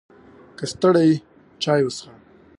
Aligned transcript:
که 0.57 0.65
ستړی 0.71 1.05
یې، 1.09 1.15
چای 1.63 1.81
وڅښه! 1.85 2.11